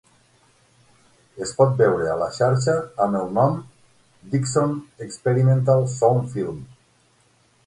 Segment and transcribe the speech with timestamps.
[1.47, 3.61] Es pot veure a la xarxa amb el nom
[4.33, 4.75] "Dickson
[5.09, 6.63] Experimental Sound Film".